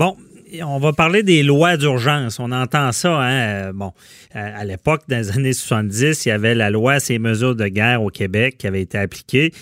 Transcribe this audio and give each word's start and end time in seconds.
Bon, 0.00 0.16
on 0.62 0.78
va 0.78 0.94
parler 0.94 1.22
des 1.22 1.42
lois 1.42 1.76
d'urgence. 1.76 2.40
On 2.40 2.52
entend 2.52 2.90
ça, 2.90 3.20
hein? 3.20 3.68
Euh, 3.68 3.72
bon, 3.74 3.92
euh, 4.34 4.50
à 4.58 4.64
l'époque, 4.64 5.02
dans 5.08 5.18
les 5.18 5.30
années 5.30 5.52
70, 5.52 6.24
il 6.24 6.30
y 6.30 6.32
avait 6.32 6.54
la 6.54 6.70
loi 6.70 7.00
ces 7.00 7.18
mesures 7.18 7.54
de 7.54 7.66
guerre 7.68 8.02
au 8.02 8.08
Québec 8.08 8.56
qui 8.56 8.66
avait 8.66 8.80
été 8.80 8.96
appliquée. 8.96 9.52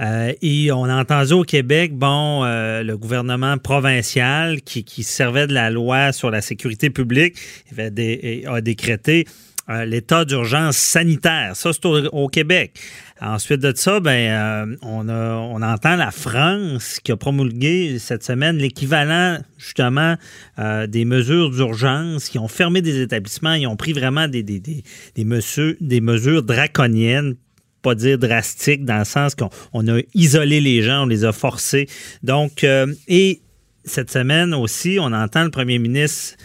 Euh, 0.00 0.34
et 0.42 0.70
on 0.70 0.84
a 0.84 1.00
entendu 1.00 1.32
au 1.32 1.44
Québec, 1.44 1.94
bon, 1.94 2.44
le 2.44 2.94
gouvernement 2.96 3.56
provincial 3.56 4.60
qui, 4.60 5.02
servait 5.02 5.46
de 5.46 5.54
la 5.54 5.70
loi 5.70 6.12
sur 6.12 6.30
la 6.30 6.42
sécurité 6.42 6.90
publique 6.90 7.38
a 7.78 8.60
décrété 8.60 9.24
l'état 9.68 10.24
d'urgence 10.24 10.76
sanitaire. 10.76 11.56
Ça, 11.56 11.72
c'est 11.72 11.84
au, 11.86 12.28
Québec. 12.28 12.78
Ensuite 13.20 13.60
de 13.60 13.72
ça, 13.74 13.98
ben, 14.00 14.10
euh, 14.10 14.76
on, 14.82 15.08
on 15.08 15.62
entend 15.62 15.96
la 15.96 16.10
France 16.10 17.00
qui 17.02 17.12
a 17.12 17.16
promulgué 17.16 17.98
cette 17.98 18.22
semaine 18.22 18.58
l'équivalent 18.58 19.38
justement 19.58 20.16
euh, 20.58 20.86
des 20.86 21.04
mesures 21.04 21.50
d'urgence, 21.50 22.28
qui 22.28 22.38
ont 22.38 22.48
fermé 22.48 22.82
des 22.82 23.00
établissements, 23.00 23.54
ils 23.54 23.66
ont 23.66 23.76
pris 23.76 23.92
vraiment 23.92 24.28
des, 24.28 24.42
des, 24.42 24.60
des, 24.60 24.84
des, 25.14 25.24
mesures, 25.24 25.74
des 25.80 26.00
mesures 26.00 26.42
draconiennes 26.42 27.36
pas 27.82 27.94
dire 27.94 28.18
drastiques, 28.18 28.84
dans 28.84 28.98
le 28.98 29.04
sens 29.04 29.36
qu'on 29.36 29.88
a 29.88 30.00
isolé 30.12 30.60
les 30.60 30.82
gens, 30.82 31.04
on 31.04 31.06
les 31.06 31.24
a 31.24 31.32
forcés. 31.32 31.86
Donc, 32.24 32.64
euh, 32.64 32.92
et 33.06 33.40
cette 33.84 34.10
semaine 34.10 34.54
aussi, 34.54 34.98
on 35.00 35.12
entend 35.12 35.44
le 35.44 35.50
premier 35.50 35.78
ministre 35.78 36.36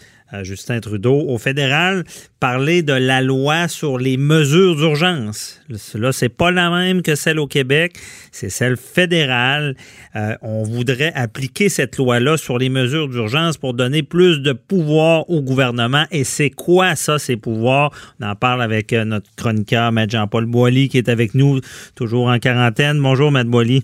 Justin 0.44 0.80
Trudeau 0.80 1.26
au 1.28 1.38
fédéral 1.38 2.04
parler 2.40 2.82
de 2.82 2.94
la 2.94 3.22
loi 3.22 3.68
sur 3.68 3.98
les 3.98 4.18
mesures 4.18 4.76
d'urgence. 4.76 5.62
Là, 5.94 6.12
c'est 6.12 6.30
pas 6.30 6.52
la 6.52 6.70
même 6.70 7.02
que 7.02 7.16
celle 7.16 7.40
au 7.40 7.48
Québec, 7.48 7.96
c'est 8.32 8.50
celle 8.50 8.78
fédérale. 8.78 9.76
Euh, 10.16 10.36
on 10.42 10.64
voudrait 10.64 11.14
appliquer 11.14 11.70
cette 11.70 11.98
loi-là 11.98 12.38
sur 12.38 12.58
les 12.58 12.70
mesures 12.70 13.08
d'urgence 13.08 13.58
pour 13.58 13.74
donner 13.74 14.04
plus 14.04 14.40
de 14.40 14.54
pouvoir 14.54 15.30
au 15.30 15.42
gouvernement. 15.42 16.06
Et 16.12 16.24
c'est 16.24 16.50
quoi 16.50 16.96
ça, 16.96 17.20
ces 17.20 17.38
pouvoirs? 17.38 17.92
On 18.20 18.26
en 18.26 18.36
parle 18.36 18.62
avec 18.62 18.94
euh, 18.94 19.06
notre 19.06 19.30
chroniqueur, 19.36 19.90
M. 19.96 20.10
Jean-Paul 20.10 20.46
Boilly, 20.46 20.90
qui 20.90 20.98
est 20.98 21.10
avec 21.10 21.36
nous, 21.36 21.60
toujours 21.96 22.28
en 22.28 22.40
quarantaine. 22.40 23.00
Bonjour, 23.02 23.36
M. 23.36 23.48
Boilly. 23.50 23.84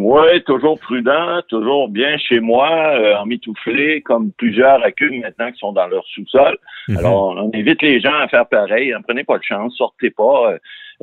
Oui, 0.00 0.42
toujours 0.44 0.78
prudent, 0.78 1.42
toujours 1.48 1.88
bien 1.88 2.16
chez 2.18 2.38
moi, 2.38 2.70
euh, 2.94 3.16
en 3.16 3.26
mitouflé, 3.26 4.00
comme 4.02 4.30
plusieurs 4.30 4.82
accusent 4.84 5.20
maintenant 5.20 5.50
qui 5.50 5.58
sont 5.58 5.72
dans 5.72 5.88
leur 5.88 6.06
sous-sol. 6.06 6.56
Mhm. 6.86 6.98
Alors, 6.98 7.34
on 7.36 7.50
invite 7.52 7.82
les 7.82 7.98
gens 8.00 8.14
à 8.14 8.28
faire 8.28 8.46
pareil. 8.46 8.92
Ne 8.92 9.02
prenez 9.02 9.24
pas 9.24 9.38
de 9.38 9.42
chance, 9.42 9.74
sortez 9.76 10.10
pas. 10.10 10.52
Euh, 10.52 10.58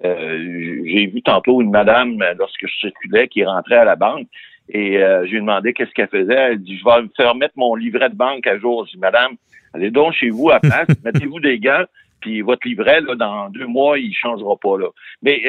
euh, 0.05 0.81
j'ai 0.85 1.07
vu 1.07 1.21
tantôt 1.21 1.61
une 1.61 1.71
madame, 1.71 2.23
lorsque 2.39 2.65
je 2.65 2.73
circulais, 2.79 3.27
qui 3.27 3.43
rentrait 3.43 3.75
à 3.75 3.83
la 3.83 3.97
banque. 3.97 4.27
Et 4.69 4.93
je 4.97 5.29
lui 5.29 5.37
ai 5.37 5.41
demandé 5.41 5.73
qu'est-ce 5.73 5.91
qu'elle 5.91 6.07
faisait. 6.07 6.33
Elle 6.33 6.59
dit, 6.59 6.77
je 6.77 6.85
vais 6.85 7.01
me 7.01 7.09
faire 7.17 7.35
mettre 7.35 7.53
mon 7.57 7.75
livret 7.75 8.09
de 8.09 8.15
banque 8.15 8.47
à 8.47 8.57
jour. 8.57 8.85
Je 8.85 8.93
dis, 8.93 8.97
madame, 8.97 9.33
allez 9.73 9.91
donc 9.91 10.13
chez 10.13 10.29
vous 10.29 10.49
à 10.49 10.59
place, 10.59 10.87
mettez-vous 11.03 11.39
des 11.39 11.59
gants, 11.59 11.83
puis 12.21 12.41
votre 12.41 12.65
livret, 12.67 13.01
là, 13.01 13.15
dans 13.15 13.49
deux 13.49 13.67
mois, 13.67 13.99
il 13.99 14.13
changera 14.13 14.55
pas. 14.55 14.77
là. 14.79 14.87
Mais 15.21 15.39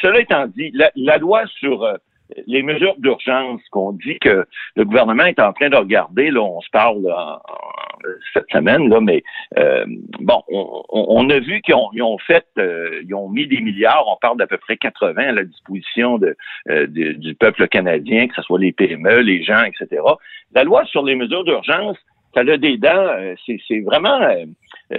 cela 0.00 0.20
étant 0.20 0.46
dit, 0.46 0.70
la, 0.74 0.90
la 0.94 1.16
loi 1.16 1.46
sur 1.46 1.84
les 2.46 2.62
mesures 2.62 2.94
d'urgence 2.98 3.60
qu'on 3.70 3.92
dit 3.92 4.18
que 4.20 4.46
le 4.76 4.84
gouvernement 4.84 5.24
est 5.24 5.40
en 5.40 5.52
train 5.52 5.70
de 5.70 5.76
regarder, 5.76 6.30
là, 6.30 6.40
on 6.40 6.60
se 6.60 6.70
parle 6.70 7.06
cette 8.32 8.50
semaine, 8.50 8.88
là, 8.88 9.00
mais 9.00 9.22
euh, 9.58 9.84
bon, 10.20 10.42
on, 10.48 11.28
a 11.30 11.38
vu 11.38 11.60
qu'ils 11.62 11.74
ont, 11.74 12.18
fait, 12.18 12.46
euh, 12.58 13.02
ils 13.04 13.14
ont 13.14 13.28
mis 13.28 13.46
des 13.46 13.60
milliards, 13.60 14.04
on 14.08 14.16
parle 14.20 14.38
d'à 14.38 14.46
peu 14.46 14.58
près 14.58 14.76
80 14.76 15.14
à 15.16 15.32
la 15.32 15.44
disposition 15.44 16.18
euh, 16.22 16.86
de, 16.86 17.12
du 17.12 17.34
peuple 17.34 17.68
canadien, 17.68 18.28
que 18.28 18.34
ce 18.34 18.42
soit 18.42 18.58
les 18.58 18.72
PME, 18.72 19.20
les 19.20 19.42
gens, 19.42 19.62
etc. 19.62 20.02
La 20.52 20.64
loi 20.64 20.84
sur 20.86 21.04
les 21.04 21.14
mesures 21.14 21.44
d'urgence, 21.44 21.96
ça 22.34 22.40
a 22.40 22.56
des 22.56 22.76
dents, 22.76 23.08
c'est 23.44 23.80
vraiment 23.80 24.20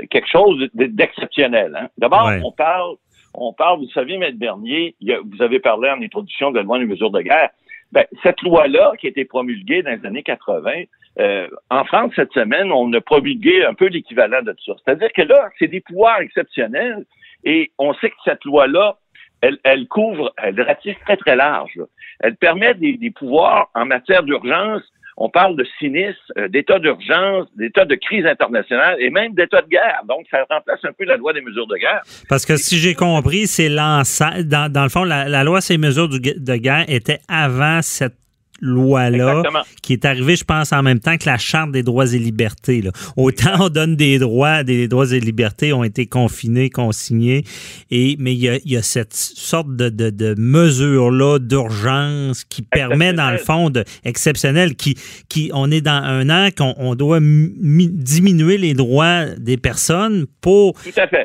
quelque 0.09 0.28
chose 0.28 0.68
d'exceptionnel. 0.74 1.78
Hein. 1.80 1.88
D'abord, 1.98 2.30
on 2.44 2.52
parle 2.52 2.96
on 3.34 3.54
parle, 3.54 3.80
vous 3.80 3.90
savez, 3.90 4.18
Maître 4.18 4.38
Bernier, 4.38 4.96
vous 5.02 5.42
avez 5.42 5.59
parlé 5.59 5.90
en 5.90 6.02
introduction 6.02 6.52
de 6.52 6.58
la 6.58 6.64
loi 6.64 6.80
des 6.80 6.86
mesures 6.86 7.12
de 7.12 7.22
guerre. 7.22 7.50
Ben, 7.92 8.06
cette 8.24 8.42
loi-là, 8.42 8.94
qui 9.00 9.08
a 9.08 9.09
été 9.09 9.25
promulguée 9.25 9.84
dans 9.84 9.92
les 9.92 10.06
années 10.06 10.24
80, 10.24 10.72
euh, 11.19 11.47
en 11.70 11.84
France, 11.84 12.14
cette 12.16 12.31
semaine, 12.31 12.72
on 12.72 12.91
a 12.94 13.02
promulgué 13.02 13.66
un 13.66 13.74
peu 13.74 13.88
l'équivalent 13.88 14.41
de 14.41 14.53
tout 14.53 14.64
ça. 14.66 14.74
C'est-à-dire 14.84 15.12
que 15.14 15.24
là, 15.24 15.50
c'est 15.59 15.68
des 15.68 15.81
pouvoirs 15.81 16.22
exceptionnels 16.22 17.06
et 17.44 17.72
on 17.78 17.94
sait 17.96 18.09
que 18.09 18.16
cette 18.24 18.46
loi-là, 18.46 18.97
elle, 19.41 19.88
couvre, 19.88 20.31
elle 20.38 20.62
ratisse 20.62 20.97
très, 21.00 21.18
très 21.18 21.36
large. 21.36 21.80
Elle 22.20 22.36
permet 22.36 22.75
des 22.75 23.12
pouvoirs 23.12 23.70
en 23.74 23.86
matière 23.86 24.24
d'urgence 24.24 24.84
on 25.24 25.30
parle 25.30 25.56
de 25.56 25.66
sinistre, 25.78 26.20
euh, 26.38 26.48
d'état 26.48 26.80
d'urgence, 26.80 27.48
d'état 27.56 27.86
de 27.86 27.94
crise 27.94 28.26
internationale 28.26 28.96
et 29.00 29.12
même 29.12 29.34
d'état 29.36 29.62
de 29.62 29.68
guerre. 29.68 30.02
Donc, 30.09 30.26
ça 30.32 30.40
remplace 30.50 30.80
un 30.84 30.94
peu 30.98 31.06
la 31.06 31.16
loi 31.16 31.32
des 31.32 31.42
mesures 31.42 31.68
de 31.68 31.76
guerre. 31.76 32.02
Parce 32.28 32.44
que 32.44 32.58
si 32.58 32.78
j'ai 32.78 32.96
compris, 32.96 33.46
c'est 33.46 33.70
l'ensemble. 33.70 34.46
Dans, 34.48 34.84
le 34.84 34.90
fond, 34.90 35.04
la, 35.04 35.30
la 35.30 35.44
loi 35.44 35.62
ces 35.62 35.78
mesures 35.78 36.09
de 36.09 36.56
guerre 36.56 36.86
était 36.88 37.20
avant 37.28 37.82
cette 37.84 38.21
loi-là, 38.61 39.44
qui 39.81 39.94
est 39.94 40.05
arrivée, 40.05 40.35
je 40.35 40.44
pense, 40.44 40.72
en 40.72 40.83
même 40.83 40.99
temps 40.99 41.17
que 41.17 41.25
la 41.25 41.38
Charte 41.38 41.72
des 41.72 41.83
droits 41.83 42.13
et 42.13 42.19
libertés. 42.19 42.81
Là. 42.81 42.91
Autant 43.17 43.66
on 43.66 43.69
donne 43.69 43.95
des 43.95 44.19
droits, 44.19 44.63
des 44.63 44.88
droits 44.88 45.11
et 45.11 45.19
libertés 45.19 45.73
ont 45.73 45.83
été 45.83 46.05
confinés, 46.05 46.69
consignés, 46.69 47.44
et, 47.89 48.16
mais 48.19 48.33
il 48.33 48.39
y 48.39 48.49
a, 48.49 48.57
il 48.63 48.72
y 48.72 48.77
a 48.77 48.81
cette 48.81 49.13
sorte 49.13 49.75
de, 49.75 49.89
de, 49.89 50.09
de 50.09 50.35
mesure-là 50.38 51.39
d'urgence 51.39 52.44
qui 52.44 52.61
permet, 52.61 53.13
dans 53.13 53.31
le 53.31 53.38
fond, 53.38 53.69
de, 53.69 53.83
exceptionnel, 54.03 54.75
qui, 54.75 54.95
qui, 55.28 55.51
on 55.53 55.72
est 55.72 55.81
dans 55.81 55.91
un 55.91 56.29
an 56.29 56.49
qu'on 56.55 56.75
on 56.78 56.95
doit 56.95 57.19
diminuer 57.19 58.57
les 58.57 58.73
droits 58.73 59.25
des 59.38 59.57
personnes 59.57 60.25
pour 60.41 60.75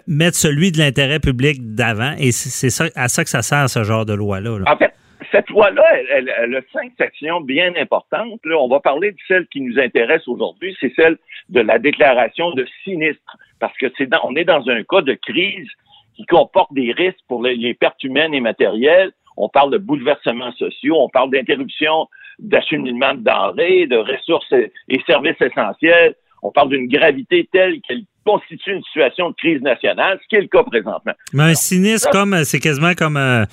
mettre 0.07 0.37
celui 0.37 0.73
de 0.73 0.79
l'intérêt 0.79 1.21
public 1.21 1.75
d'avant, 1.75 2.15
et 2.19 2.33
c'est 2.33 2.71
ça, 2.71 2.87
à 2.95 3.09
ça 3.09 3.25
que 3.25 3.31
ça 3.31 3.43
sert, 3.43 3.69
ce 3.69 3.85
genre 3.85 4.07
de 4.07 4.15
loi-là. 4.15 4.59
Là. 4.59 4.65
En 4.73 4.77
fait, 4.77 4.93
cette 5.37 5.51
loi-là, 5.51 5.85
elle, 6.11 6.57
a 6.57 6.61
cinq 6.73 6.93
sections 6.99 7.43
bien 7.43 7.73
importantes. 7.77 8.41
Là, 8.45 8.57
on 8.59 8.69
va 8.69 8.81
parler 8.81 9.13
de 9.13 9.19
celle 9.29 9.47
qui 9.49 9.61
nous 9.61 9.79
intéresse 9.79 10.27
aujourd'hui, 10.27 10.75
c'est 10.81 10.93
celle 10.97 11.19
de 11.51 11.61
la 11.61 11.79
déclaration 11.79 12.53
de 12.53 12.67
sinistre, 12.85 13.37
parce 13.61 13.77
que 13.77 13.87
c'est 13.99 14.09
on 14.25 14.35
est 14.35 14.45
dans 14.45 14.67
un 14.69 14.83
cas 14.83 15.03
de 15.03 15.13
crise 15.15 15.69
qui 16.15 16.25
comporte 16.25 16.73
des 16.73 16.93
risques 16.93 17.21
pour 17.29 17.43
les, 17.43 17.75
pertes 17.75 18.03
humaines 18.03 18.33
et 18.33 18.41
matérielles. 18.41 19.13
On 19.37 19.51
parle 19.51 19.71
de 19.73 19.79
bouleversements 19.79 20.53
sociaux, 20.53 20.97
on 20.99 21.11
parle 21.11 21.31
d'interruption 21.31 22.09
d'acheminement 22.39 23.15
de 23.15 23.21
denrées, 23.21 23.87
de 23.87 23.97
ressources 23.97 24.53
et 24.53 25.01
services 25.07 25.41
essentiels. 25.41 26.15
On 26.43 26.51
parle 26.51 26.71
d'une 26.71 26.89
gravité 26.89 27.47
telle 27.53 27.81
qu'elle 27.83 28.05
constitue 28.25 28.73
une 28.73 28.83
situation 28.85 29.31
de 29.31 29.35
crise 29.35 29.61
nationale, 29.61 30.19
ce 30.23 30.29
qui 30.29 30.37
est 30.37 30.41
le 30.41 30.49
cas 30.49 30.63
présentement. 30.63 31.13
Mais 31.35 31.43
un 31.43 31.55
sinistre, 31.55 32.09
comme 32.11 32.45
c'est 32.45 32.61
quasiment 32.61 32.95
comme 32.95 33.17
euh, 33.17 33.45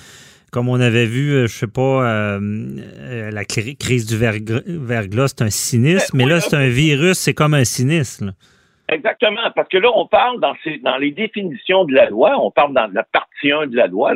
comme 0.54 0.68
on 0.68 0.80
avait 0.80 1.06
vu, 1.06 1.32
euh, 1.32 1.46
je 1.48 1.52
sais 1.52 1.66
pas, 1.66 1.80
euh, 1.80 2.38
euh, 2.40 3.30
la 3.32 3.44
crise 3.44 4.06
du 4.06 4.16
verglas, 4.16 5.26
c'est 5.26 5.42
un 5.42 5.50
sinistre, 5.50 6.14
mais 6.14 6.26
là, 6.26 6.38
c'est 6.38 6.54
un 6.54 6.68
virus, 6.68 7.18
c'est 7.18 7.34
comme 7.34 7.54
un 7.54 7.64
sinistre. 7.64 8.26
Exactement, 8.88 9.50
parce 9.56 9.68
que 9.68 9.78
là, 9.78 9.90
on 9.92 10.06
parle 10.06 10.38
dans, 10.38 10.54
dans 10.82 10.96
les 10.96 11.10
définitions 11.10 11.84
de 11.84 11.92
la 11.92 12.08
loi, 12.08 12.36
on 12.38 12.52
parle 12.52 12.72
dans 12.72 12.88
la 12.92 13.02
partie 13.02 13.50
1 13.50 13.66
de 13.66 13.76
la 13.76 13.88
loi, 13.88 14.14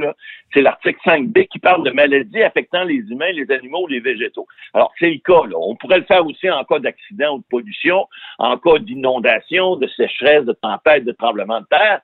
c'est 0.54 0.60
l'article 0.60 1.00
5b 1.04 1.48
qui 1.48 1.58
parle 1.58 1.84
de 1.84 1.90
maladies 1.90 2.42
affectant 2.42 2.84
les 2.84 2.98
humains, 3.10 3.32
les 3.32 3.50
animaux 3.50 3.82
ou 3.84 3.88
les 3.88 3.98
végétaux. 3.98 4.46
Alors, 4.74 4.92
c'est 5.00 5.10
le 5.10 5.18
cas, 5.18 5.44
là. 5.44 5.56
On 5.58 5.74
pourrait 5.74 5.98
le 5.98 6.04
faire 6.04 6.24
aussi 6.24 6.48
en 6.48 6.62
cas 6.62 6.78
d'accident 6.78 7.34
ou 7.34 7.38
de 7.38 7.44
pollution, 7.50 8.06
en 8.38 8.58
cas 8.58 8.78
d'inondation, 8.78 9.74
de 9.74 9.88
sécheresse, 9.88 10.44
de 10.44 10.52
tempête, 10.52 11.04
de 11.04 11.12
tremblement 11.12 11.60
de 11.62 11.66
terre 11.66 12.00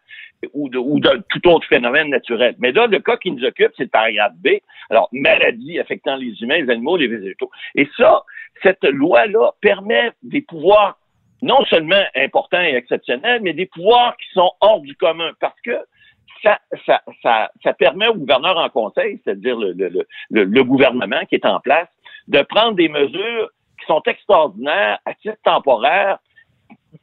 ou 0.53 0.69
de, 0.69 0.79
ou 0.79 1.01
de 1.01 1.23
tout 1.31 1.49
autre 1.49 1.67
phénomène 1.67 2.11
naturel. 2.11 2.55
Mais 2.59 2.73
là, 2.73 2.87
le 2.87 2.99
cas 2.99 3.17
qui 3.17 3.31
nous 3.31 3.45
occupe, 3.45 3.73
c'est 3.77 3.85
le 3.85 3.89
paragraphe 3.89 4.35
B. 4.37 4.49
Alors, 4.91 5.09
maladies 5.13 5.79
affectant 5.79 6.17
les 6.17 6.43
humains, 6.43 6.59
les 6.59 6.71
animaux, 6.71 6.97
les 6.97 7.09
végétaux. 7.09 7.51
Et 7.75 7.89
ça, 7.97 8.23
cette 8.63 8.85
loi-là 8.85 9.53
permet 9.61 10.13
des 10.23 10.43
pouvoirs 10.43 10.99
non 11.43 11.65
seulement 11.67 12.03
importants 12.17 12.61
et 12.61 12.75
exceptionnels, 12.75 13.41
mais 13.43 13.53
des 13.53 13.67
pouvoirs 13.67 14.17
qui 14.17 14.29
sont 14.33 14.51
hors 14.61 14.81
du 14.81 14.95
commun 14.97 15.33
parce 15.41 15.61
que 15.63 15.79
ça, 16.45 17.73
permet 17.79 18.09
au 18.09 18.15
gouverneur 18.15 18.57
en 18.59 18.69
conseil, 18.69 19.21
c'est-à-dire 19.25 19.57
le, 19.57 20.07
le, 20.31 20.65
gouvernement 20.65 21.25
qui 21.27 21.37
est 21.37 21.47
en 21.47 21.61
place, 21.61 21.89
de 22.29 22.43
prendre 22.43 22.77
des 22.77 22.89
mesures 22.89 23.51
qui 23.81 23.87
sont 23.87 24.03
extraordinaires 24.07 24.99
à 25.05 25.15
titre 25.15 25.39
temporaire 25.43 26.19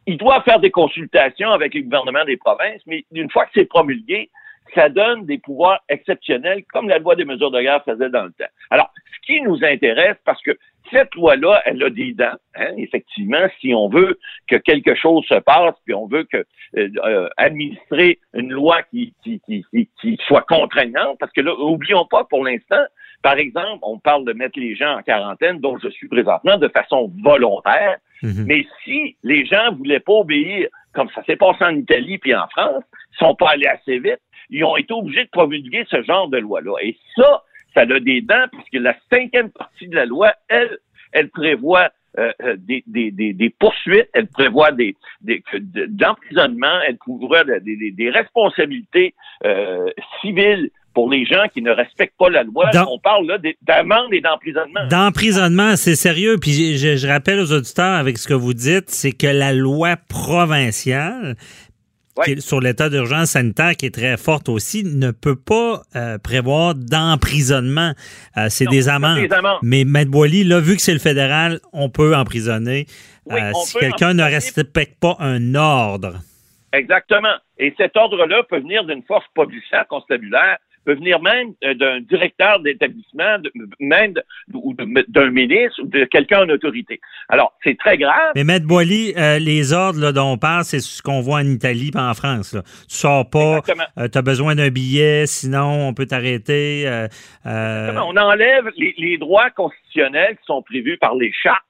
il 0.06 0.18
doit 0.18 0.42
faire 0.44 0.60
des 0.60 0.72
consultations 0.72 1.52
avec 1.52 1.74
le 1.74 1.82
gouvernement 1.82 2.26
des 2.26 2.38
provinces, 2.38 2.82
mais 2.86 3.06
une 3.12 3.30
fois 3.30 3.46
que 3.46 3.52
c'est 3.56 3.66
promulgué, 3.66 4.30
ça 4.76 4.90
donne 4.90 5.26
des 5.26 5.38
pouvoirs 5.38 5.82
exceptionnels, 5.90 6.64
comme 6.72 6.88
la 6.88 7.00
loi 7.00 7.16
des 7.16 7.26
mesures 7.26 7.52
de 7.52 7.62
guerre 7.62 7.84
faisait 7.84 8.10
dans 8.10 8.24
le 8.24 8.32
temps. 8.32 8.52
Alors, 8.70 8.92
ce 8.96 9.26
qui 9.26 9.42
nous 9.42 9.64
intéresse, 9.64 10.18
parce 10.24 10.42
que 10.42 10.58
cette 10.92 11.14
loi-là, 11.16 11.62
elle 11.66 11.84
a 11.84 11.90
des 11.90 12.14
dents. 12.14 12.36
Hein, 12.56 12.74
effectivement, 12.78 13.46
si 13.60 13.74
on 13.74 13.90
veut 13.90 14.20
que 14.48 14.56
quelque 14.56 14.96
chose 14.96 15.26
se 15.26 15.40
passe, 15.40 15.76
puis 15.86 15.94
on 15.94 16.08
veut 16.08 16.24
que 16.24 16.46
euh, 16.78 16.90
euh, 17.04 17.30
administrer 17.38 18.20
une 18.34 18.52
loi 18.52 18.82
qui, 18.84 19.14
qui, 19.24 20.18
soit 20.28 20.42
contraignante, 20.44 21.18
parce 21.20 21.32
que 21.32 21.42
là, 21.42 21.54
oublions 21.56 22.06
pas 22.06 22.24
pour 22.26 22.44
l'instant 22.44 22.84
Par 23.22 23.38
exemple, 23.38 23.80
on 23.84 24.00
parle 24.00 24.26
de 24.26 24.34
mettre 24.34 24.60
les 24.60 24.76
gens 24.76 24.98
en 24.98 25.04
quarantaine, 25.04 25.60
dont 25.60 25.78
je 25.78 25.90
suis 25.90 26.08
présentement, 26.08 26.58
de 26.58 26.68
façon 26.70 27.12
volontaire. 27.24 27.98
Mhm. 28.24 28.46
Mais 28.48 28.66
si 28.84 29.16
les 29.24 29.46
gens 29.46 29.74
voulaient 29.74 30.00
pas 30.00 30.14
obéir, 30.14 30.68
comme 30.94 31.10
ça 31.16 31.24
s'est 31.24 31.36
passé 31.36 31.64
en 31.64 31.76
Italie 31.76 32.18
puis 32.18 32.36
en 32.36 32.48
France, 32.48 32.84
ils 33.14 33.18
sont 33.26 33.36
pas 33.36 33.52
allés 33.52 33.68
assez 33.68 34.00
vite, 34.00 34.20
ils 34.50 34.64
ont 34.64 34.76
été 34.76 34.94
obligés 34.94 35.26
de 35.26 35.30
promulguer 35.30 35.86
ce 35.90 36.02
genre 36.04 36.28
de 36.28 36.38
loi-là. 36.38 36.76
Et 36.82 36.98
ça, 37.16 37.44
ça 37.74 37.82
a 37.82 38.00
des 38.00 38.22
dents, 38.22 38.46
puisque 38.52 38.84
la 38.84 38.96
cinquième 39.12 39.50
partie 39.50 39.88
de 39.88 39.96
la 39.96 40.06
loi, 40.06 40.34
elle, 40.50 40.78
elle 41.14 41.30
prévoit 41.30 41.90
euh, 42.20 42.34
euh, 42.44 42.58
des, 42.58 42.84
des, 42.88 43.12
des, 43.12 43.50
poursuites, 43.50 44.10
elle 44.14 44.28
prévoit 44.28 44.74
des, 44.74 44.98
des 45.22 45.42
d'emprisonnement, 45.88 46.82
elle 46.86 46.98
prévoit 46.98 47.46
des, 47.46 47.92
des 47.92 48.10
responsabilités 48.10 49.16
euh, 49.46 49.90
civiles 50.20 50.72
pour 50.94 51.10
les 51.10 51.26
gens 51.26 51.44
qui 51.54 51.62
ne 51.62 51.72
respectent 51.72 52.18
pas 52.18 52.30
la 52.30 52.44
loi. 52.44 52.70
on 52.90 53.00
parle 53.00 53.28
là 53.28 53.38
d'amende 53.62 54.14
et 54.14 54.22
d'emprisonnement. 54.22 54.88
D'emprisonnement, 54.90 55.76
c'est 55.76 55.96
sérieux. 55.96 56.38
Puis 56.40 56.78
je, 56.78 56.96
je, 56.96 57.08
rappelle 57.08 57.40
aux 57.40 57.52
auditeurs 57.54 57.96
avec 57.96 58.18
ce 58.18 58.28
que 58.28 58.34
vous 58.34 58.54
dites, 58.54 58.90
c'est 58.90 59.12
que 59.12 59.28
la 59.28 59.54
loi 59.54 59.96
provinciale 60.10 61.36
sur 62.40 62.60
l'état 62.60 62.90
d'urgence 62.90 63.32
sanitaire 63.32 63.76
qui 63.76 63.86
est 63.86 63.94
très 63.94 64.18
forte 64.18 64.50
aussi, 64.50 64.84
ne 64.84 65.12
peut 65.12 65.36
pas 65.36 65.82
euh, 65.96 66.18
prévoir 66.18 66.76
d'emprisonnement. 66.76 67.94
Euh, 68.38 68.48
c'est 68.50 68.66
des, 68.66 68.90
amendes. 68.90 69.28
Mais 69.62 69.84
Maître 69.86 70.12
Boily, 70.12 70.44
là, 70.44 70.60
vu 70.60 70.76
que 70.76 70.82
c'est 70.82 70.94
le 70.94 71.00
fédéral, 71.00 71.60
on 71.74 71.90
peut 71.90 72.16
emprisonner 72.16 72.86
euh, 73.32 73.52
si 73.66 73.78
quelqu'un 73.78 74.14
ne 74.14 74.24
respecte 74.24 75.00
pas 75.00 75.16
un 75.20 75.56
ordre. 75.56 76.20
Exactement. 76.74 77.36
Et 77.58 77.74
cet 77.78 77.98
ordre-là 77.98 78.44
peut 78.50 78.60
venir 78.60 78.86
d'une 78.86 79.04
force 79.04 79.26
policière 79.34 79.88
constabulaire 79.88 80.58
peut 80.86 80.96
venir 80.96 81.22
même 81.22 81.54
euh, 81.64 81.74
d'un 81.74 82.02
directeur 82.02 82.60
d'établissement, 82.60 83.38
même 83.80 84.14
ou 84.54 84.74
d'un 84.74 85.30
ministre 85.30 85.82
ou 85.84 85.88
de 85.88 86.06
quelqu'un 86.06 86.44
en 86.44 86.50
autorité. 86.50 87.00
Alors, 87.30 87.54
c'est 87.64 87.78
très 87.78 87.98
grave. 87.98 88.32
Mais 88.36 88.44
Maître 88.44 88.66
Boily, 88.66 89.14
euh, 89.18 89.40
les 89.40 89.74
ordres 89.74 90.12
dont 90.12 90.34
on 90.34 90.38
parle, 90.38 90.64
c'est 90.64 90.80
ce 90.80 91.02
qu'on 91.02 91.22
voit 91.22 91.40
en 91.40 91.48
Italie 91.48 91.92
et 91.94 92.00
en 92.00 92.14
France. 92.14 92.54
Là. 92.54 92.62
Tu 92.90 92.96
sors 92.96 93.30
pas, 93.30 93.62
euh, 93.98 94.08
tu 94.12 94.18
as 94.18 94.22
besoin 94.22 94.56
d'un 94.56 94.70
billet, 94.70 95.26
sinon 95.26 95.88
on 95.88 95.94
peut 95.94 96.06
t'arrêter. 96.06 96.86
On 97.46 98.18
enlève 98.18 98.70
les, 98.78 99.18
droits 99.18 99.50
constitutionnels 99.52 100.38
qui 100.38 100.46
sont 100.46 100.62
prévus 100.62 100.98
par 100.98 101.16
les 101.16 101.32
chartes, 101.32 101.62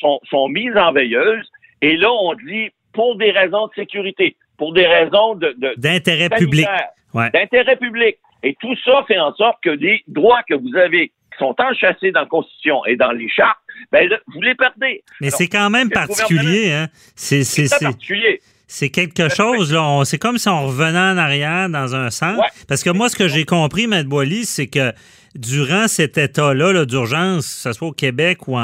sont, 0.00 0.20
sont 0.28 0.48
mis 0.48 0.70
en 0.72 0.92
veilleuse, 0.92 1.46
et 1.82 1.96
là, 1.96 2.12
on 2.12 2.34
dit 2.34 2.70
pour 2.92 3.16
des 3.16 3.30
raisons 3.30 3.68
de 3.68 3.72
sécurité, 3.74 4.36
pour 4.58 4.72
des 4.72 4.86
raisons 4.86 5.34
de... 5.34 5.56
D'intérêt 5.76 6.28
public. 6.28 6.68
D'intérêt 7.14 7.76
public. 7.76 8.16
Et 8.42 8.56
tout 8.60 8.74
ça 8.84 9.04
fait 9.06 9.18
en 9.18 9.34
sorte 9.34 9.58
que 9.62 9.70
les 9.70 10.02
droits 10.08 10.42
que 10.48 10.54
vous 10.54 10.76
avez 10.76 11.08
qui 11.08 11.38
sont 11.38 11.54
enchâssés 11.58 12.10
dans 12.12 12.20
la 12.20 12.26
Constitution 12.26 12.84
et 12.86 12.96
dans 12.96 13.12
les 13.12 13.28
chartes, 13.28 13.58
ben, 13.92 14.08
vous 14.34 14.40
les 14.42 14.54
perdez. 14.54 15.02
Mais 15.20 15.30
c'est 15.30 15.48
quand 15.48 15.70
même 15.70 15.90
particulier, 15.90 16.72
hein? 16.72 16.88
C'est 17.14 17.44
particulier. 17.80 18.40
C'est 18.66 18.90
quelque 18.90 19.28
chose, 19.28 19.72
là. 19.72 20.02
C'est 20.04 20.18
comme 20.18 20.38
si 20.38 20.48
on 20.48 20.68
revenait 20.68 20.98
en 20.98 21.18
arrière 21.18 21.68
dans 21.68 21.96
un 21.96 22.10
sens. 22.10 22.38
Parce 22.68 22.84
que 22.84 22.90
moi, 22.90 23.08
ce 23.08 23.16
que 23.16 23.26
j'ai 23.26 23.44
compris, 23.44 23.84
M. 23.84 24.04
Boily, 24.04 24.44
c'est 24.44 24.68
que 24.68 24.92
durant 25.34 25.88
cet 25.88 26.18
état-là 26.18 26.72
-là, 26.72 26.86
d'urgence, 26.86 27.46
que 27.46 27.60
ce 27.62 27.72
soit 27.72 27.88
au 27.88 27.92
Québec 27.92 28.46
ou 28.46 28.56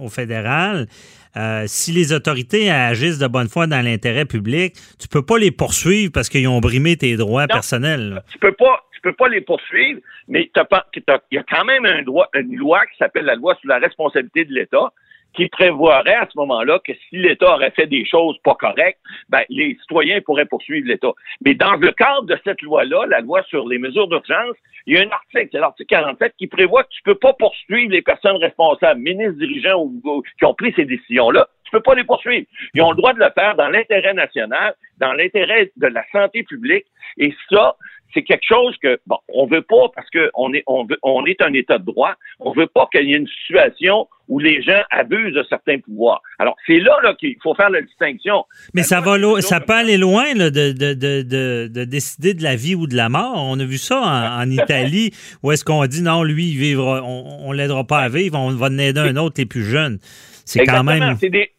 au 0.00 0.08
fédéral, 0.08 0.88
euh, 1.36 1.64
si 1.66 1.92
les 1.92 2.12
autorités 2.12 2.70
agissent 2.70 3.18
de 3.18 3.26
bonne 3.26 3.48
foi 3.48 3.66
dans 3.66 3.80
l'intérêt 3.80 4.26
public, 4.26 4.74
tu 4.98 5.08
peux 5.08 5.22
pas 5.22 5.38
les 5.38 5.50
poursuivre 5.50 6.12
parce 6.12 6.28
qu'ils 6.28 6.48
ont 6.48 6.60
brimé 6.60 6.96
tes 6.96 7.16
droits 7.16 7.46
personnels. 7.46 8.22
Tu 8.30 8.38
peux 8.38 8.52
pas, 8.52 8.84
peux 9.02 9.12
pas 9.12 9.28
les 9.28 9.40
poursuivre, 9.40 10.00
mais 10.28 10.50
il 10.54 11.32
y 11.32 11.38
a 11.38 11.42
quand 11.42 11.64
même 11.64 11.84
un 11.86 12.02
droit, 12.02 12.28
une 12.34 12.56
loi 12.56 12.84
qui 12.86 12.96
s'appelle 12.98 13.24
la 13.24 13.34
loi 13.34 13.54
sur 13.56 13.68
la 13.68 13.78
responsabilité 13.78 14.44
de 14.44 14.52
l'État 14.52 14.92
qui 15.34 15.48
prévoirait 15.48 16.14
à 16.14 16.28
ce 16.30 16.38
moment-là 16.38 16.78
que 16.84 16.92
si 17.08 17.16
l'État 17.16 17.54
aurait 17.54 17.70
fait 17.70 17.86
des 17.86 18.04
choses 18.04 18.36
pas 18.44 18.54
correctes, 18.54 19.00
ben, 19.28 19.42
les 19.48 19.76
citoyens 19.80 20.20
pourraient 20.20 20.46
poursuivre 20.46 20.86
l'État. 20.86 21.12
Mais 21.44 21.54
dans 21.54 21.74
le 21.74 21.90
cadre 21.92 22.24
de 22.24 22.38
cette 22.44 22.62
loi-là, 22.62 23.06
la 23.06 23.20
loi 23.20 23.42
sur 23.44 23.66
les 23.68 23.78
mesures 23.78 24.08
d'urgence, 24.08 24.56
il 24.86 24.94
y 24.94 24.98
a 24.98 25.02
un 25.02 25.10
article, 25.10 25.48
c'est 25.52 25.58
l'article 25.58 25.88
47, 25.88 26.34
qui 26.36 26.46
prévoit 26.46 26.84
que 26.84 26.90
tu 26.90 27.02
peux 27.02 27.14
pas 27.14 27.32
poursuivre 27.34 27.92
les 27.92 28.02
personnes 28.02 28.36
responsables, 28.36 29.00
ministres, 29.00 29.38
dirigeants 29.38 29.80
ou, 29.80 30.22
qui 30.38 30.44
ont 30.44 30.54
pris 30.54 30.72
ces 30.74 30.84
décisions-là. 30.84 31.48
Peux 31.72 31.80
pas 31.80 31.94
les 31.94 32.04
poursuivre. 32.04 32.46
Ils 32.74 32.82
ont 32.82 32.90
le 32.90 32.96
droit 32.96 33.14
de 33.14 33.18
le 33.18 33.30
faire 33.34 33.56
dans 33.56 33.68
l'intérêt 33.68 34.14
national, 34.14 34.74
dans 34.98 35.14
l'intérêt 35.14 35.72
de 35.76 35.86
la 35.86 36.04
santé 36.12 36.42
publique. 36.42 36.84
Et 37.16 37.34
ça, 37.50 37.76
c'est 38.14 38.22
quelque 38.22 38.44
chose 38.46 38.76
que, 38.82 39.00
bon, 39.06 39.16
on 39.28 39.46
veut 39.46 39.62
pas 39.62 39.88
parce 39.94 40.06
qu'on 40.10 40.52
est, 40.52 40.62
on, 40.66 40.84
veut, 40.84 40.98
on 41.02 41.24
est 41.24 41.40
un 41.40 41.52
État 41.54 41.78
de 41.78 41.84
droit, 41.84 42.14
on 42.40 42.52
veut 42.52 42.66
pas 42.66 42.88
qu'il 42.92 43.08
y 43.08 43.14
ait 43.14 43.16
une 43.16 43.26
situation 43.26 44.06
où 44.28 44.38
les 44.38 44.62
gens 44.62 44.82
abusent 44.90 45.34
de 45.34 45.44
certains 45.48 45.78
pouvoirs. 45.78 46.20
Alors, 46.38 46.56
c'est 46.66 46.78
là, 46.78 46.94
là 47.02 47.14
qu'il 47.14 47.36
faut 47.42 47.54
faire 47.54 47.70
la 47.70 47.82
distinction. 47.82 48.44
Mais 48.74 48.82
ça 48.82 49.00
va 49.00 49.16
ça 49.40 49.60
peut 49.60 49.72
aller 49.72 49.96
loin 49.96 50.34
là, 50.34 50.50
de, 50.50 50.72
de, 50.72 50.94
de, 50.94 51.68
de, 51.68 51.84
décider 51.84 52.34
de 52.34 52.42
la 52.42 52.56
vie 52.56 52.74
ou 52.74 52.86
de 52.86 52.96
la 52.96 53.08
mort. 53.08 53.34
On 53.36 53.58
a 53.58 53.64
vu 53.64 53.78
ça 53.78 53.98
en, 54.38 54.50
Italie, 54.50 55.12
où 55.42 55.52
est-ce 55.52 55.64
qu'on 55.64 55.84
dit 55.86 56.02
non, 56.02 56.22
lui, 56.22 56.50
il 56.50 56.58
vivra, 56.58 57.02
on, 57.02 57.48
on 57.48 57.52
l'aidera 57.52 57.84
pas 57.84 58.00
à 58.00 58.08
vivre, 58.08 58.38
on 58.38 58.50
va 58.50 58.66
en 58.66 58.78
aider 58.78 59.00
un 59.00 59.16
autre, 59.16 59.36
les 59.38 59.46
plus 59.46 59.64
jeunes. 59.64 59.98
C'est 60.44 60.64
quand 60.64 60.84
même. 60.84 61.16
C'est 61.18 61.30
des, 61.30 61.50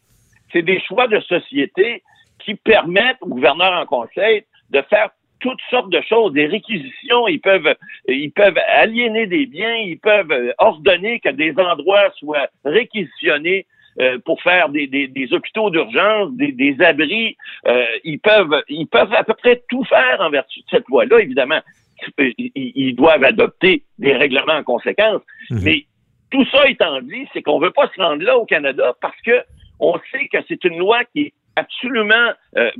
c'est 0.54 0.62
des 0.62 0.80
choix 0.80 1.08
de 1.08 1.20
société 1.20 2.02
qui 2.38 2.54
permettent 2.54 3.18
au 3.20 3.26
gouverneur 3.26 3.72
en 3.72 3.84
conseil 3.84 4.44
de 4.70 4.80
faire 4.88 5.10
toutes 5.40 5.60
sortes 5.68 5.90
de 5.90 6.00
choses, 6.08 6.32
des 6.32 6.46
réquisitions, 6.46 7.28
ils 7.28 7.40
peuvent, 7.40 7.74
ils 8.08 8.32
peuvent 8.32 8.58
aliéner 8.66 9.26
des 9.26 9.44
biens, 9.44 9.74
ils 9.74 9.98
peuvent 9.98 10.32
ordonner 10.56 11.20
que 11.20 11.28
des 11.28 11.52
endroits 11.58 12.10
soient 12.18 12.48
réquisitionnés 12.64 13.66
euh, 14.00 14.18
pour 14.24 14.40
faire 14.42 14.70
des, 14.70 14.86
des, 14.86 15.32
hôpitaux 15.32 15.70
d'urgence, 15.70 16.32
des, 16.32 16.50
des, 16.50 16.82
abris. 16.82 17.36
Euh, 17.66 17.84
ils 18.04 18.18
peuvent, 18.18 18.62
ils 18.68 18.86
peuvent 18.86 19.12
à 19.12 19.22
peu 19.22 19.34
près 19.34 19.62
tout 19.68 19.84
faire 19.84 20.20
en 20.20 20.30
vertu 20.30 20.60
de 20.60 20.64
cette 20.70 20.88
loi-là, 20.88 21.20
évidemment. 21.20 21.60
Ils, 22.18 22.94
doivent 22.96 23.22
adopter 23.22 23.84
des 23.98 24.14
règlements 24.14 24.54
en 24.54 24.64
conséquence. 24.64 25.22
Mhm. 25.50 25.60
Mais 25.62 25.84
tout 26.30 26.44
ça 26.46 26.68
étant 26.68 27.00
dit, 27.02 27.28
c'est 27.32 27.42
qu'on 27.42 27.60
veut 27.60 27.70
pas 27.70 27.88
se 27.94 28.02
rendre 28.02 28.22
là 28.24 28.36
au 28.36 28.46
Canada 28.46 28.94
parce 29.00 29.20
que 29.24 29.44
on 29.80 29.98
sait 30.10 30.28
que 30.32 30.38
c'est 30.48 30.64
une 30.64 30.78
loi 30.78 31.04
qui 31.12 31.22
est 31.22 31.32
absolument, 31.56 32.32
euh, 32.56 32.70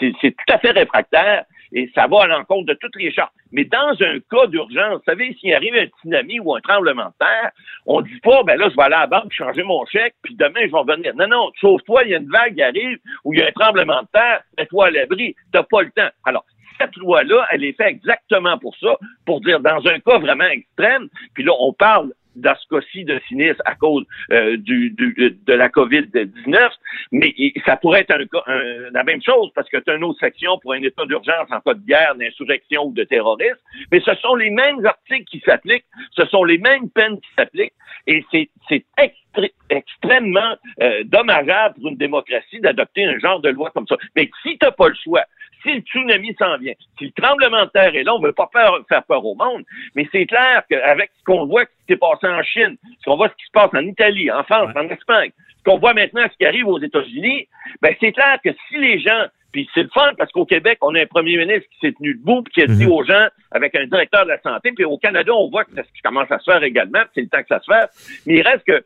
c'est 0.00 0.12
tout 0.20 0.52
à 0.52 0.58
fait 0.58 0.70
réfractaire 0.70 1.44
et 1.72 1.90
ça 1.94 2.06
va 2.06 2.24
à 2.24 2.26
l'encontre 2.26 2.66
de 2.66 2.74
toutes 2.74 2.96
les 2.96 3.10
chartes. 3.12 3.32
Mais 3.50 3.64
dans 3.64 3.96
un 4.00 4.18
cas 4.30 4.46
d'urgence, 4.46 4.98
vous 4.98 5.04
savez, 5.06 5.34
s'il 5.40 5.54
arrive 5.54 5.74
un 5.74 5.86
tsunami 5.86 6.38
ou 6.40 6.54
un 6.54 6.60
tremblement 6.60 7.06
de 7.06 7.14
terre, 7.18 7.50
on 7.86 8.02
dit 8.02 8.20
pas, 8.22 8.42
ben 8.44 8.58
là, 8.58 8.68
je 8.70 8.76
vais 8.76 8.82
aller 8.82 8.94
à 8.94 9.00
la 9.00 9.06
banque 9.06 9.32
changer 9.32 9.62
mon 9.62 9.84
chèque, 9.86 10.14
puis 10.22 10.34
demain, 10.34 10.60
je 10.66 10.70
vais 10.70 10.78
revenir. 10.78 11.14
Non, 11.16 11.28
non, 11.28 11.50
sauve-toi, 11.60 12.04
il 12.04 12.10
y 12.10 12.14
a 12.14 12.18
une 12.18 12.30
vague 12.30 12.54
qui 12.54 12.62
arrive, 12.62 12.98
ou 13.24 13.32
il 13.32 13.40
y 13.40 13.42
a 13.42 13.48
un 13.48 13.52
tremblement 13.52 14.02
de 14.02 14.08
terre, 14.12 14.42
mets-toi 14.58 14.86
à 14.86 14.90
l'abri, 14.90 15.34
t'as 15.52 15.62
pas 15.62 15.82
le 15.82 15.90
temps. 15.90 16.10
Alors, 16.24 16.44
cette 16.78 16.96
loi-là, 16.96 17.46
elle 17.50 17.64
est 17.64 17.72
faite 17.72 17.88
exactement 17.88 18.58
pour 18.58 18.76
ça, 18.76 18.96
pour 19.24 19.40
dire 19.40 19.60
dans 19.60 19.86
un 19.86 19.98
cas 20.00 20.18
vraiment 20.18 20.44
extrême, 20.44 21.08
puis 21.34 21.44
là, 21.44 21.52
on 21.58 21.72
parle 21.72 22.12
dans 22.36 22.54
ce 22.56 22.74
cas-ci 22.74 23.04
de 23.04 23.20
sinistre 23.28 23.62
à 23.64 23.74
cause 23.74 24.04
euh, 24.32 24.56
du, 24.56 24.90
de 24.90 25.52
la 25.52 25.68
COVID-19, 25.68 26.70
mais 27.12 27.34
ça 27.64 27.76
pourrait 27.76 28.06
être 28.08 28.14
la 28.92 29.04
même 29.04 29.22
chose 29.22 29.50
parce 29.54 29.68
que 29.68 29.78
tu 29.78 29.90
as 29.90 29.96
une 29.96 30.04
autre 30.04 30.20
section 30.20 30.58
pour 30.58 30.72
un 30.72 30.82
état 30.82 31.04
d'urgence 31.06 31.48
en 31.50 31.60
cas 31.60 31.74
de 31.74 31.86
guerre, 31.86 32.14
d'insurrection 32.16 32.86
ou 32.86 32.92
de 32.92 33.04
terrorisme, 33.04 33.58
mais 33.90 34.00
ce 34.00 34.14
sont 34.16 34.34
les 34.34 34.50
mêmes 34.50 34.84
articles 34.84 35.24
qui 35.24 35.40
s'appliquent, 35.40 35.84
ce 36.12 36.24
sont 36.26 36.44
les 36.44 36.58
mêmes 36.58 36.88
peines 36.90 37.20
qui 37.20 37.28
s'appliquent, 37.36 37.74
et 38.06 38.24
c'est 38.32 38.84
extrêmement 39.70 40.56
euh, 40.80 41.02
dommageable 41.04 41.74
pour 41.76 41.88
une 41.88 41.96
démocratie 41.96 42.60
d'adopter 42.60 43.04
un 43.04 43.18
genre 43.18 43.40
de 43.40 43.50
loi 43.50 43.70
comme 43.70 43.86
ça. 43.86 43.96
Mais 44.16 44.30
si 44.42 44.58
tu 44.58 44.64
n'as 44.64 44.72
pas 44.72 44.88
le 44.88 44.94
choix, 44.94 45.24
si 45.62 45.74
le 45.74 45.80
tsunami 45.80 46.34
s'en 46.38 46.58
vient, 46.58 46.74
si 46.98 47.04
le 47.04 47.12
tremblement 47.12 47.64
de 47.64 47.70
terre 47.70 47.94
est 47.94 48.02
là, 48.02 48.14
on 48.14 48.20
ne 48.20 48.26
veut 48.26 48.32
pas 48.32 48.50
faire, 48.52 48.72
faire 48.88 49.02
peur 49.04 49.24
au 49.24 49.34
monde, 49.34 49.64
mais 49.94 50.06
c'est 50.12 50.26
clair 50.26 50.62
qu'avec 50.68 51.10
ce 51.18 51.24
qu'on 51.24 51.46
voit 51.46 51.66
qui 51.66 51.72
s'est 51.88 51.96
passé 51.96 52.26
en 52.26 52.42
Chine, 52.42 52.76
ce 53.00 53.04
qu'on 53.04 53.16
voit 53.16 53.28
ce 53.28 53.34
qui 53.34 53.46
se 53.46 53.52
passe 53.52 53.70
en 53.74 53.86
Italie, 53.86 54.30
en 54.30 54.42
France, 54.44 54.70
en 54.74 54.88
Espagne, 54.88 55.30
ce 55.58 55.62
qu'on 55.64 55.78
voit 55.78 55.94
maintenant 55.94 56.22
ce 56.30 56.36
qui 56.36 56.46
arrive 56.46 56.66
aux 56.66 56.80
États-Unis, 56.80 57.48
ben 57.80 57.94
c'est 58.00 58.12
clair 58.12 58.38
que 58.44 58.50
si 58.68 58.78
les 58.78 59.00
gens 59.00 59.26
puis 59.52 59.68
c'est 59.74 59.82
le 59.82 59.90
fun 59.92 60.12
parce 60.16 60.32
qu'au 60.32 60.46
Québec, 60.46 60.78
on 60.80 60.94
a 60.94 61.02
un 61.02 61.06
premier 61.06 61.36
ministre 61.36 61.68
qui 61.70 61.78
s'est 61.86 61.92
tenu 61.92 62.14
debout 62.14 62.42
puis 62.42 62.54
qui 62.54 62.62
a 62.62 62.66
dit 62.66 62.86
mhm. 62.86 62.92
aux 62.92 63.04
gens, 63.04 63.28
avec 63.50 63.74
un 63.74 63.86
directeur 63.86 64.24
de 64.24 64.30
la 64.30 64.40
santé, 64.40 64.72
puis 64.72 64.84
au 64.84 64.96
Canada, 64.96 65.32
on 65.34 65.50
voit 65.50 65.64
que 65.64 65.74
ça 65.74 65.82
commence 66.02 66.30
à 66.30 66.38
se 66.38 66.50
faire 66.50 66.62
également, 66.62 67.00
c'est 67.14 67.20
le 67.20 67.28
temps 67.28 67.42
que 67.42 67.48
ça 67.48 67.60
se 67.60 67.70
fait. 67.70 68.22
Mais 68.26 68.38
il 68.38 68.42
reste 68.42 68.64
que, 68.64 68.82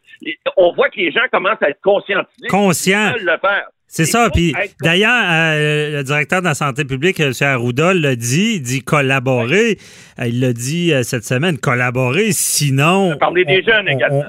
on 0.57 0.73
voit 0.73 0.91
que 0.91 0.97
les 0.97 1.13
gens 1.13 1.23
commencent 1.33 1.63
à 1.63 1.71
être 1.71 1.81
conscientisés. 1.81 2.49
Conscients. 2.49 3.13
le 3.19 3.39
faire. 3.39 3.69
C'est 3.89 4.05
ça. 4.05 4.29
Puis 4.33 4.55
d'ailleurs, 4.83 5.25
euh, 5.25 5.99
le 5.99 6.03
directeur 6.03 6.41
de 6.41 6.47
la 6.47 6.55
santé 6.55 6.85
publique, 6.85 7.21
M. 7.21 7.33
Arruda, 7.41 7.95
l'a 7.95 8.17
dit, 8.17 8.55
il 8.57 8.63
dit 8.63 8.83
collaborer. 8.83 9.79
Euh, 10.19 10.27
il 10.27 10.41
l'a 10.41 10.53
dit 10.53 10.93
euh, 10.93 11.03
cette 11.03 11.25
semaine, 11.25 11.59
collaborer. 11.59 12.33
Sinon. 12.33 13.17
Parler 13.19 13.45
des 13.45 13.63
jeunes 13.63 13.89
également. 13.89 14.25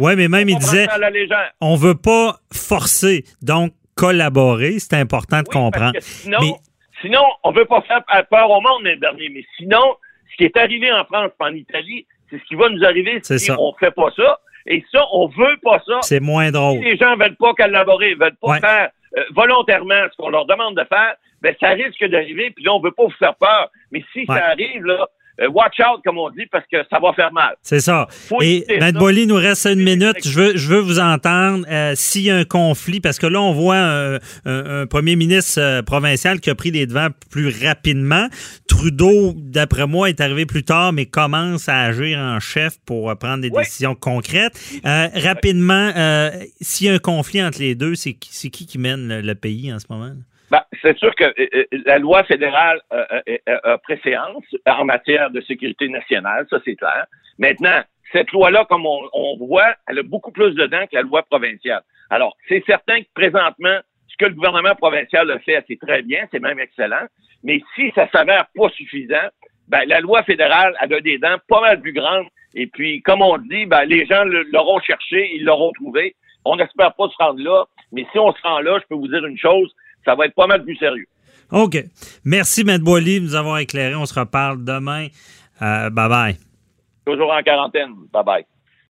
oui, 0.00 0.16
mais 0.16 0.28
même 0.28 0.48
il 0.48 0.58
disait, 0.58 0.86
on 1.60 1.76
veut 1.76 1.94
pas 1.94 2.40
forcer. 2.52 3.24
Donc 3.40 3.72
collaborer, 3.94 4.78
c'est 4.78 4.94
important 4.94 5.42
de 5.42 5.48
comprendre. 5.48 5.98
Sinon, 6.00 6.38
mais, 6.40 6.52
sinon, 7.02 7.22
on 7.44 7.52
veut 7.52 7.66
pas 7.66 7.82
faire 7.82 8.02
peur 8.28 8.50
au 8.50 8.60
monde, 8.60 8.82
mais 8.82 8.96
dernier. 8.96 9.28
Mais 9.28 9.44
sinon, 9.58 9.96
ce 10.30 10.36
qui 10.36 10.44
est 10.44 10.56
arrivé 10.56 10.90
en 10.92 11.04
France, 11.04 11.30
en 11.38 11.54
Italie, 11.54 12.06
C'est 12.30 12.38
ce 12.38 12.44
qui 12.44 12.54
va 12.54 12.68
nous 12.68 12.82
arriver 12.84 13.20
si 13.22 13.50
on 13.52 13.74
fait 13.78 13.90
pas 13.90 14.10
ça. 14.16 14.40
Et 14.66 14.84
ça, 14.92 15.04
on 15.12 15.28
veut 15.28 15.56
pas 15.62 15.82
ça. 15.86 15.98
C'est 16.02 16.20
moins 16.20 16.50
drôle. 16.50 16.78
Si 16.78 16.84
les 16.84 16.96
gens 16.96 17.16
veulent 17.16 17.36
pas 17.36 17.54
collaborer, 17.54 18.14
veulent 18.14 18.36
pas 18.40 18.60
faire 18.60 18.90
euh, 19.18 19.22
volontairement 19.34 20.04
ce 20.10 20.16
qu'on 20.16 20.30
leur 20.30 20.46
demande 20.46 20.76
de 20.76 20.84
faire, 20.84 21.16
ben 21.42 21.54
ça 21.60 21.70
risque 21.70 22.04
d'arriver. 22.04 22.50
Puis 22.54 22.64
là, 22.64 22.72
on 22.72 22.80
veut 22.80 22.92
pas 22.92 23.04
vous 23.04 23.14
faire 23.18 23.34
peur. 23.34 23.70
Mais 23.90 24.02
si 24.12 24.24
ça 24.26 24.46
arrive, 24.46 24.84
là, 24.84 25.06
euh, 25.40 25.48
watch 25.48 25.80
out, 25.80 26.00
comme 26.04 26.18
on 26.18 26.30
dit, 26.30 26.46
parce 26.50 26.64
que 26.70 26.78
ça 26.90 26.98
va 26.98 27.12
faire 27.14 27.32
mal. 27.32 27.56
C'est 27.62 27.80
ça. 27.80 28.06
Et 28.40 28.64
Maître 28.68 28.98
Boily, 28.98 29.22
il 29.22 29.28
nous 29.28 29.34
reste 29.34 29.66
une 29.66 29.82
minute. 29.82 30.16
Je 30.24 30.38
veux, 30.38 30.56
je 30.56 30.68
veux 30.68 30.78
vous 30.78 31.00
entendre. 31.00 31.66
Euh, 31.70 31.92
s'il 31.94 32.22
y 32.22 32.30
a 32.30 32.36
un 32.36 32.44
conflit, 32.44 33.00
parce 33.00 33.18
que 33.18 33.26
là, 33.26 33.40
on 33.40 33.52
voit 33.52 33.76
un, 33.76 34.86
premier 34.86 35.16
ministre 35.16 35.80
provincial 35.82 36.40
qui 36.40 36.50
a 36.50 36.54
pris 36.54 36.70
les 36.70 36.86
devants 36.86 37.08
plus 37.30 37.52
rapidement. 37.64 38.28
Trudeau, 38.82 39.32
d'après 39.36 39.86
moi, 39.86 40.08
est 40.08 40.20
arrivé 40.20 40.44
plus 40.44 40.64
tard, 40.64 40.92
mais 40.92 41.06
commence 41.06 41.68
à 41.68 41.82
agir 41.82 42.18
en 42.18 42.40
chef 42.40 42.78
pour 42.84 43.16
prendre 43.16 43.40
des 43.40 43.50
décisions 43.50 43.94
concrètes. 43.94 44.58
rapidement, 44.84 45.92
s'il 46.60 46.88
y 46.88 46.90
a 46.90 46.94
un 46.94 46.98
conflit 46.98 47.44
entre 47.44 47.60
les 47.60 47.76
deux, 47.76 47.94
c'est 47.94 48.14
qui 48.14 48.66
qui 48.66 48.78
mène 48.78 49.20
le 49.20 49.34
pays 49.36 49.72
en 49.72 49.78
ce 49.78 49.86
moment? 49.88 50.10
Ben, 50.50 50.62
c'est 50.82 50.98
sûr 50.98 51.14
que 51.14 51.22
euh, 51.22 51.32
euh, 51.54 51.64
la 51.86 52.00
loi 52.00 52.24
fédérale 52.24 52.80
a 52.90 53.78
préséance 53.78 54.44
en 54.66 54.84
matière 54.84 55.30
de 55.30 55.40
sécurité 55.42 55.88
nationale, 55.88 56.48
ça 56.50 56.58
c'est 56.64 56.74
clair. 56.74 57.06
Maintenant, 57.38 57.82
cette 58.10 58.32
loi-là, 58.32 58.66
comme 58.68 58.84
on, 58.84 59.36
voit, 59.38 59.76
elle 59.86 60.00
a 60.00 60.02
beaucoup 60.02 60.32
plus 60.32 60.56
de 60.56 60.66
dents 60.66 60.86
que 60.90 60.96
la 60.96 61.02
loi 61.02 61.22
provinciale. 61.22 61.82
Alors, 62.10 62.36
c'est 62.48 62.64
certain 62.66 63.00
que 63.00 63.08
présentement, 63.14 63.78
ce 64.08 64.16
que 64.18 64.24
le 64.24 64.34
gouvernement 64.34 64.74
provincial 64.74 65.30
a 65.30 65.38
fait, 65.38 65.64
c'est 65.68 65.78
très 65.78 66.02
bien, 66.02 66.26
c'est 66.32 66.40
même 66.40 66.58
excellent. 66.58 67.06
Mais 67.44 67.60
si 67.74 67.90
ça 67.94 68.08
s'avère 68.10 68.46
pas 68.54 68.68
suffisant, 68.70 69.28
ben, 69.68 69.84
la 69.86 70.00
loi 70.00 70.22
fédérale 70.22 70.74
a 70.78 70.86
des 70.86 71.18
dents 71.18 71.38
pas 71.48 71.60
mal 71.60 71.80
plus 71.80 71.92
grandes. 71.92 72.26
Et 72.54 72.66
puis, 72.66 73.02
comme 73.02 73.22
on 73.22 73.38
dit, 73.38 73.66
ben, 73.66 73.84
les 73.84 74.06
gens 74.06 74.24
l'auront 74.24 74.80
cherché, 74.80 75.30
ils 75.34 75.44
l'auront 75.44 75.72
trouvé. 75.72 76.14
On 76.44 76.56
n'espère 76.56 76.94
pas 76.94 77.08
se 77.08 77.16
rendre 77.18 77.40
là, 77.40 77.64
mais 77.92 78.04
si 78.12 78.18
on 78.18 78.32
se 78.32 78.42
rend 78.42 78.60
là, 78.60 78.78
je 78.80 78.86
peux 78.88 78.96
vous 78.96 79.08
dire 79.08 79.24
une 79.24 79.38
chose, 79.38 79.72
ça 80.04 80.14
va 80.14 80.26
être 80.26 80.34
pas 80.34 80.46
mal 80.46 80.62
plus 80.64 80.76
sérieux. 80.76 81.06
OK. 81.50 81.76
Merci, 82.24 82.62
M. 82.66 82.78
Boily, 82.78 83.20
de 83.20 83.24
nous 83.24 83.34
avoir 83.34 83.58
éclairé. 83.58 83.94
On 83.94 84.06
se 84.06 84.18
reparle 84.18 84.64
demain. 84.64 85.08
Euh, 85.60 85.90
bye 85.90 86.08
bye. 86.08 86.36
Toujours 87.06 87.32
en 87.32 87.42
quarantaine. 87.42 87.94
Bye 88.12 88.24
bye. 88.24 88.51